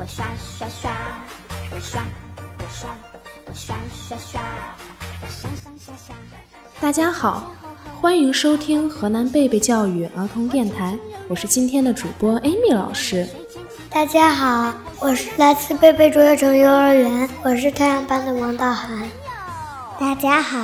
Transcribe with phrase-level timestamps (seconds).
[0.00, 0.92] 我刷刷刷，
[1.72, 2.00] 我刷
[2.58, 2.88] 我刷
[3.46, 3.74] 我刷
[4.06, 4.40] 刷刷，
[5.20, 6.14] 我刷刷刷刷。
[6.80, 7.50] 大家好，
[8.00, 13.26] 欢迎收听河南贝贝教育儿童电台，我是今天的主播 Amy 老师。
[13.90, 19.02] 大家好，我是来自贝贝卓越城幼儿园，我是太阳班的王道涵。
[19.98, 20.58] 大家好，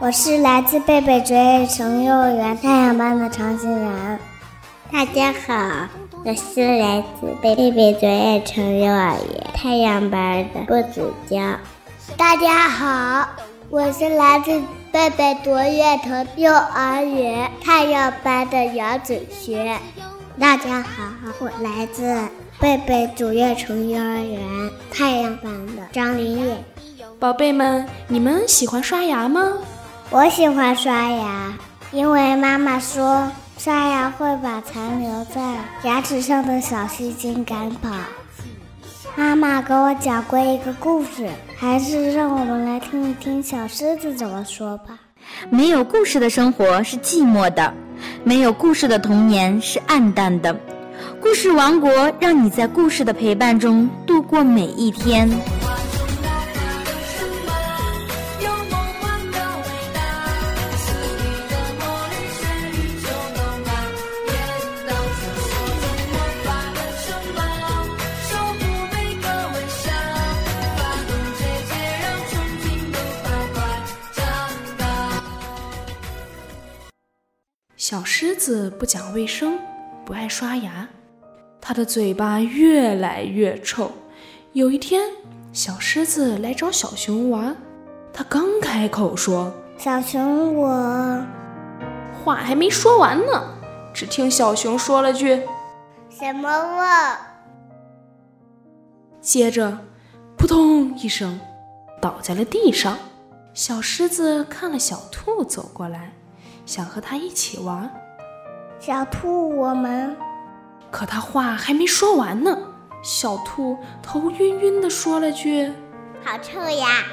[0.00, 4.18] 我是来自贝贝卓越城幼儿园太阳班的常欣然。
[4.92, 5.88] 大家好，
[6.24, 11.36] 我是来自贝贝卓越城幼儿园太阳班的郭子娇。
[12.16, 13.28] 大家好，
[13.68, 14.62] 我是来自
[14.92, 19.78] 贝贝卓越城幼儿园太阳班的杨子轩。
[20.38, 21.04] 大家好，
[21.40, 22.16] 我来自
[22.60, 26.56] 贝贝卓越城幼儿园太阳班的张林野。
[27.18, 29.52] 宝贝们，你们喜欢刷牙吗？
[30.10, 31.52] 我喜欢刷牙，
[31.90, 33.28] 因为妈妈说
[33.66, 37.90] 刷牙会把残留在牙齿上的小细菌赶跑。
[39.16, 44.96] 妈妈给我讲过一个故事，还是让我们来听一听小狮子怎么说吧。
[45.50, 47.74] 没有故事的生活是寂寞的，
[48.22, 50.56] 没有故事的童年是暗淡的。
[51.20, 55.28] 故事王国让你在故事的陪伴中度过每一天。
[77.88, 79.56] 小狮子不讲卫生，
[80.04, 80.88] 不爱刷牙，
[81.60, 83.92] 它的嘴巴越来越臭。
[84.54, 85.08] 有一天，
[85.52, 87.56] 小狮子来找小熊玩，
[88.12, 91.24] 它刚开口说：“小熊，我……”
[92.24, 93.54] 话还没说完呢，
[93.94, 95.40] 只听小熊说了句
[96.10, 96.84] ：“什么味？”
[99.22, 99.78] 接着，
[100.36, 101.38] 扑通一声，
[102.02, 102.98] 倒在了地上。
[103.54, 106.10] 小狮子看了小兔走过来。
[106.66, 107.88] 想和他一起玩，
[108.80, 110.16] 小兔，我们。
[110.90, 112.58] 可他话还没说完呢，
[113.02, 115.72] 小兔头晕晕的说了句
[116.24, 117.04] ：“好臭呀！”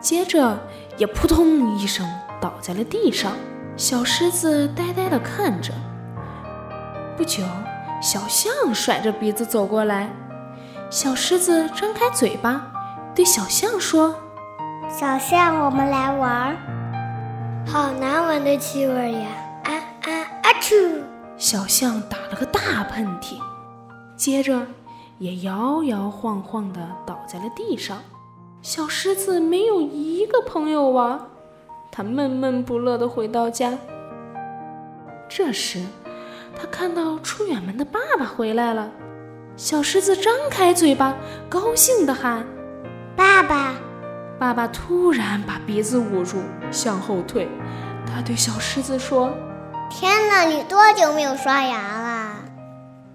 [0.00, 0.58] 接着
[0.96, 2.08] 也扑通一声
[2.40, 3.32] 倒在了地上。
[3.76, 5.74] 小狮子呆呆的看着。
[7.16, 7.42] 不久，
[8.00, 10.10] 小象甩着鼻子走过来，
[10.88, 12.72] 小狮子张开嘴巴
[13.14, 14.14] 对小象说
[14.88, 16.56] ：“小象，我们来玩。”
[17.66, 19.28] 好难闻的气味呀！
[19.64, 20.10] 啊啊
[20.42, 20.46] 啊！
[20.60, 21.02] 嚏！
[21.36, 23.36] 小象打了个大喷嚏，
[24.16, 24.66] 接着
[25.18, 28.00] 也摇摇晃晃地倒在了地上。
[28.62, 31.18] 小狮子没有一个朋友玩，
[31.90, 33.76] 它闷闷不乐地回到家。
[35.28, 35.84] 这时，
[36.56, 38.90] 它看到出远门的爸爸回来了。
[39.56, 41.16] 小狮子张开嘴巴，
[41.48, 42.46] 高兴地喊
[43.16, 43.74] ：“爸爸！”
[44.38, 47.48] 爸爸突然把鼻子捂住，向后退。
[48.06, 49.32] 他对小狮子说
[49.88, 52.36] ：“天哪，你多久没有刷牙了？”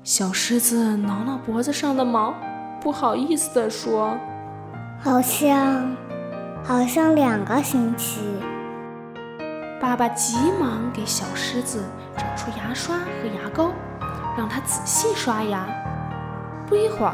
[0.04, 2.34] 小狮子挠挠脖子上的毛，
[2.82, 4.18] 不好意思地说
[5.04, 5.96] ：“好像，
[6.64, 8.22] 好像两个星期。”
[9.80, 11.84] 爸爸急忙给小狮子
[12.18, 13.04] 找出牙刷和
[13.42, 13.72] 牙膏，
[14.38, 15.68] 让他仔细刷牙。
[16.68, 17.14] 不一会儿，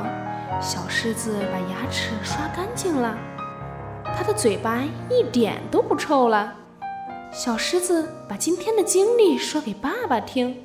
[0.62, 3.16] 小狮子把牙齿刷干净了。
[4.16, 6.54] 他的嘴巴一点都不臭了。
[7.32, 10.56] 小狮子把今天的经历说给爸爸听。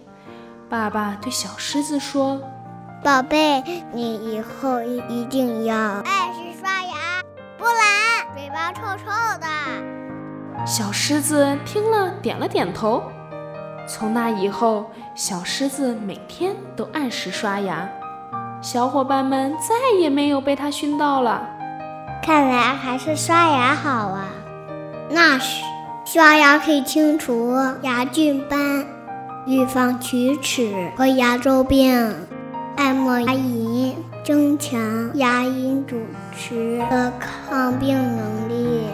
[0.69, 2.41] 爸爸对小狮子说
[3.03, 3.63] ：“宝贝，
[3.93, 7.23] 你以后一一定要按时刷牙，
[7.59, 9.07] 不然嘴巴臭臭
[9.41, 9.47] 的。”
[10.65, 13.03] 小狮子听了，点了点头。
[13.89, 17.89] 从那以后，小狮子每天都按时刷牙，
[18.63, 21.49] 小伙伴们再也没有被它熏到了。
[22.23, 24.29] 看来还是刷牙好啊！
[25.09, 25.65] 那是，
[26.05, 28.85] 刷牙可以清除牙菌斑，
[29.47, 32.15] 预防龋齿和牙周病，
[32.77, 34.79] 按摩牙龈，增强
[35.15, 35.97] 牙龈组
[36.37, 38.85] 织的抗病能力，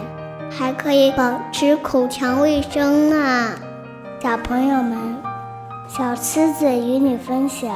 [0.49, 3.51] 还可以保持口腔卫生呢。
[4.21, 4.97] 小朋友们，
[5.87, 7.69] 小狮子与你分享，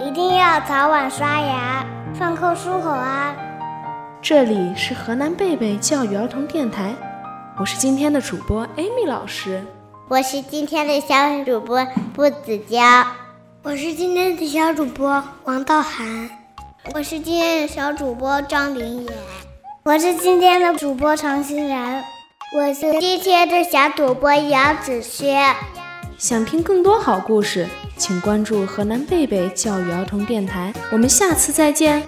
[0.00, 1.84] 一定要早晚刷牙，
[2.14, 3.34] 饭后漱口啊！
[4.22, 6.94] 这里是河南贝贝教育儿童电台，
[7.58, 9.64] 我是今天的主播 Amy 老师，
[10.08, 13.06] 我是今天的小主播步子娇，
[13.62, 16.28] 我是今天的小主播王道涵，
[16.94, 19.10] 我是今天的小主播张林野，
[19.84, 22.04] 我是今天的主播常欣然，
[22.54, 25.54] 我是今天的小主播姚子轩。
[26.18, 32.06] 想听更多好故事，请关注河南贝贝教育儿童电台，我们下次再见。